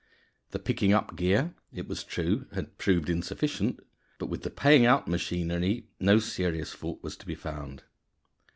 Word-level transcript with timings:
The 0.49 0.57
picking 0.57 0.93
up 0.93 1.15
gear, 1.15 1.53
it 1.71 1.87
was 1.87 2.03
true, 2.03 2.47
had 2.53 2.79
proved 2.79 3.07
insufficient, 3.07 3.85
but 4.17 4.29
with 4.29 4.41
the 4.41 4.49
paying 4.49 4.83
out 4.83 5.07
machinery 5.07 5.89
no 5.99 6.17
serious 6.17 6.73
fault 6.73 7.03
was 7.03 7.15
to 7.17 7.25
be 7.27 7.35
found. 7.35 7.83